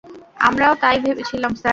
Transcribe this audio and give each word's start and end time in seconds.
আমরাও 0.39 0.73
তাই 0.75 0.97
ভেবেছিলাম, 0.99 1.53
স্যার। 1.53 1.69